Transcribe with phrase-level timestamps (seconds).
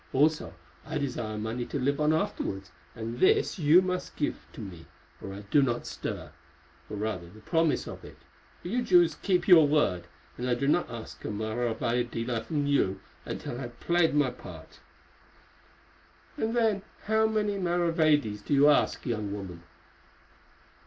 [0.13, 4.87] Also, I desire money to live on afterwards, and this you must give to me
[5.21, 6.31] or I do not stir,
[6.89, 8.17] or rather the promise of it,
[8.63, 10.05] for you Jews keep your word,
[10.39, 14.79] and I do not ask a maravedi from you until I have played my part."
[16.35, 19.61] "And then how many maravedis do you ask, young woman?"